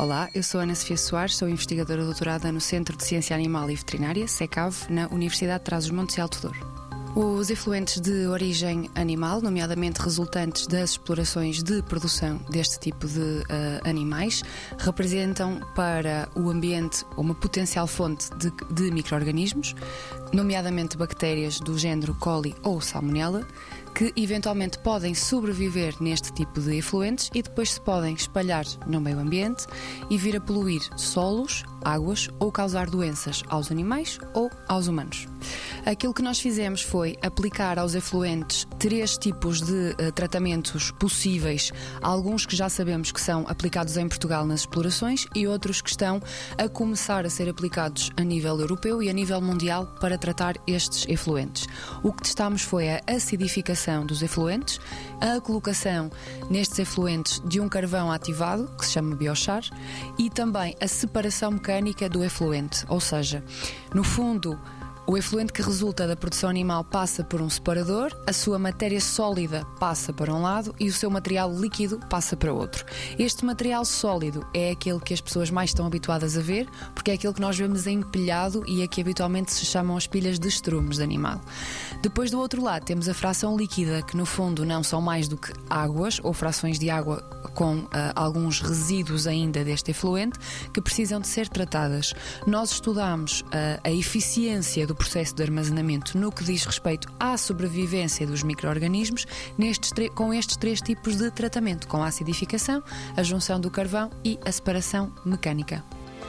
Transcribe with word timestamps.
Olá, 0.00 0.30
eu 0.34 0.42
sou 0.42 0.62
Ana 0.62 0.74
Sofia 0.74 0.96
Soares, 0.96 1.36
sou 1.36 1.46
investigadora 1.46 2.02
doutorada 2.02 2.50
no 2.50 2.58
Centro 2.58 2.96
de 2.96 3.04
Ciência 3.04 3.36
Animal 3.36 3.70
e 3.70 3.76
Veterinária, 3.76 4.26
SECAV, 4.26 4.86
na 4.88 5.06
Universidade 5.08 5.58
de 5.58 5.64
Trás-os-Montes 5.66 6.16
e 6.16 6.22
Alto 6.22 6.40
Douro. 6.40 6.58
Os 7.14 7.50
efluentes 7.50 8.00
de 8.00 8.26
origem 8.26 8.88
animal, 8.94 9.42
nomeadamente 9.42 10.00
resultantes 10.00 10.66
das 10.66 10.92
explorações 10.92 11.62
de 11.62 11.82
produção 11.82 12.40
deste 12.48 12.78
tipo 12.78 13.06
de 13.06 13.18
uh, 13.20 13.44
animais, 13.84 14.42
representam 14.78 15.60
para 15.74 16.30
o 16.34 16.48
ambiente 16.48 17.04
uma 17.18 17.34
potencial 17.34 17.86
fonte 17.86 18.30
de, 18.36 18.50
de 18.72 18.90
micro-organismos, 18.90 19.74
nomeadamente 20.32 20.96
bactérias 20.96 21.60
do 21.60 21.76
género 21.76 22.14
coli 22.14 22.54
ou 22.62 22.80
salmonella, 22.80 23.46
que 23.94 24.12
eventualmente 24.16 24.78
podem 24.78 25.14
sobreviver 25.14 25.94
neste 26.00 26.32
tipo 26.32 26.60
de 26.60 26.76
efluentes 26.76 27.30
e 27.34 27.42
depois 27.42 27.72
se 27.72 27.80
podem 27.80 28.14
espalhar 28.14 28.64
no 28.86 29.00
meio 29.00 29.18
ambiente 29.18 29.66
e 30.08 30.16
vir 30.16 30.36
a 30.36 30.40
poluir 30.40 30.80
solos, 30.96 31.64
águas 31.84 32.28
ou 32.38 32.52
causar 32.52 32.88
doenças 32.88 33.42
aos 33.48 33.70
animais 33.70 34.18
ou 34.34 34.50
aos 34.68 34.86
humanos. 34.86 35.26
Aquilo 35.84 36.12
que 36.12 36.22
nós 36.22 36.38
fizemos 36.38 36.82
foi 36.82 37.16
aplicar 37.22 37.78
aos 37.78 37.94
efluentes 37.94 38.66
três 38.78 39.16
tipos 39.16 39.62
de 39.62 39.72
uh, 39.92 40.12
tratamentos 40.12 40.90
possíveis, 40.92 41.72
alguns 42.02 42.44
que 42.44 42.54
já 42.54 42.68
sabemos 42.68 43.10
que 43.10 43.20
são 43.20 43.46
aplicados 43.48 43.96
em 43.96 44.06
Portugal 44.06 44.44
nas 44.46 44.60
explorações 44.60 45.26
e 45.34 45.46
outros 45.46 45.80
que 45.80 45.90
estão 45.90 46.20
a 46.58 46.68
começar 46.68 47.24
a 47.24 47.30
ser 47.30 47.48
aplicados 47.48 48.10
a 48.16 48.22
nível 48.22 48.60
europeu 48.60 49.02
e 49.02 49.08
a 49.08 49.12
nível 49.12 49.40
mundial 49.40 49.86
para 50.00 50.18
tratar 50.18 50.56
estes 50.66 51.06
efluentes. 51.08 51.66
O 52.02 52.12
que 52.12 52.22
testámos 52.22 52.62
foi 52.62 52.90
a 52.90 53.00
acidificação 53.06 53.79
dos 54.06 54.22
efluentes, 54.22 54.78
a 55.20 55.40
colocação 55.40 56.10
nestes 56.50 56.78
efluentes 56.78 57.40
de 57.44 57.60
um 57.60 57.68
carvão 57.68 58.10
ativado, 58.12 58.70
que 58.78 58.84
se 58.84 58.92
chama 58.92 59.16
biochar, 59.16 59.62
e 60.18 60.28
também 60.28 60.76
a 60.80 60.86
separação 60.86 61.52
mecânica 61.52 62.08
do 62.08 62.22
efluente, 62.22 62.84
ou 62.88 63.00
seja, 63.00 63.42
no 63.94 64.04
fundo, 64.04 64.58
o 65.06 65.16
efluente 65.16 65.52
que 65.52 65.62
resulta 65.62 66.06
da 66.06 66.14
produção 66.14 66.48
animal 66.48 66.84
passa 66.84 67.24
por 67.24 67.40
um 67.40 67.50
separador, 67.50 68.16
a 68.26 68.32
sua 68.32 68.58
matéria 68.58 69.00
sólida 69.00 69.64
passa 69.78 70.12
para 70.12 70.32
um 70.32 70.42
lado 70.42 70.74
e 70.78 70.88
o 70.88 70.92
seu 70.92 71.10
material 71.10 71.52
líquido 71.52 71.98
passa 72.08 72.36
para 72.36 72.52
outro. 72.52 72.84
Este 73.18 73.44
material 73.44 73.84
sólido 73.84 74.46
é 74.54 74.70
aquele 74.70 75.00
que 75.00 75.14
as 75.14 75.20
pessoas 75.20 75.50
mais 75.50 75.70
estão 75.70 75.86
habituadas 75.86 76.36
a 76.36 76.40
ver, 76.40 76.68
porque 76.94 77.10
é 77.10 77.14
aquele 77.14 77.34
que 77.34 77.40
nós 77.40 77.56
vemos 77.56 77.86
empilhado 77.86 78.62
e 78.68 78.82
é 78.82 78.86
que 78.86 79.00
habitualmente 79.00 79.52
se 79.52 79.64
chamam 79.64 79.96
as 79.96 80.06
pilhas 80.06 80.38
de 80.38 80.48
estrumes 80.48 80.98
de 80.98 81.02
animal. 81.02 81.40
Depois 82.02 82.30
do 82.30 82.38
outro 82.38 82.62
lado 82.62 82.84
temos 82.84 83.08
a 83.08 83.14
fração 83.14 83.56
líquida, 83.56 84.02
que 84.02 84.16
no 84.16 84.26
fundo 84.26 84.64
não 84.64 84.82
são 84.82 85.00
mais 85.00 85.26
do 85.26 85.36
que 85.36 85.52
águas 85.68 86.20
ou 86.22 86.32
frações 86.32 86.78
de 86.78 86.88
água 86.90 87.20
com 87.54 87.78
uh, 87.78 87.88
alguns 88.14 88.60
resíduos 88.60 89.26
ainda 89.26 89.64
deste 89.64 89.90
efluente 89.90 90.38
que 90.72 90.80
precisam 90.80 91.20
de 91.20 91.26
ser 91.26 91.48
tratadas. 91.48 92.14
Nós 92.46 92.72
estudamos 92.72 93.40
uh, 93.40 93.80
a 93.82 93.90
eficiência 93.90 94.86
do 94.90 94.94
processo 94.96 95.36
de 95.36 95.42
armazenamento 95.44 96.18
no 96.18 96.32
que 96.32 96.42
diz 96.42 96.64
respeito 96.64 97.06
à 97.20 97.38
sobrevivência 97.38 98.26
dos 98.26 98.42
micro-organismos 98.42 99.24
com 100.16 100.34
estes 100.34 100.56
três 100.56 100.80
tipos 100.80 101.16
de 101.16 101.30
tratamento, 101.30 101.86
com 101.86 102.02
a 102.02 102.08
acidificação, 102.08 102.82
a 103.16 103.22
junção 103.22 103.60
do 103.60 103.70
carvão 103.70 104.10
e 104.24 104.36
a 104.44 104.50
separação 104.50 105.12
mecânica. 105.24 105.84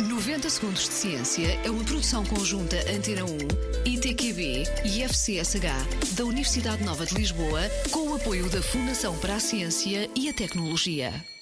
90 0.00 0.48
Segundos 0.48 0.88
de 0.88 0.94
Ciência 0.94 1.60
é 1.64 1.70
uma 1.70 1.84
produção 1.84 2.24
conjunta 2.24 2.76
Antena 2.90 3.24
1, 3.24 3.92
ITQB 3.92 4.64
e 4.86 5.02
FCSH 5.02 6.14
da 6.16 6.24
Universidade 6.24 6.82
Nova 6.82 7.04
de 7.04 7.14
Lisboa, 7.14 7.60
com 7.90 8.08
o 8.08 8.14
apoio 8.14 8.48
da 8.48 8.62
Fundação 8.62 9.16
para 9.18 9.34
a 9.34 9.40
Ciência 9.40 10.08
e 10.14 10.30
a 10.30 10.32
Tecnologia. 10.32 11.35